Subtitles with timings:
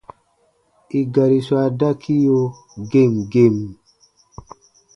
[0.99, 2.39] I gari swa dakiyo
[2.91, 3.57] gem gem.